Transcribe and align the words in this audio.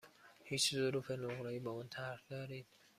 هیچ 0.43 0.75
ظروف 0.75 1.11
نقره 1.11 1.49
ای 1.49 1.59
با 1.59 1.73
آن 1.73 1.87
طرح 1.87 2.21
دارید؟ 2.29 2.67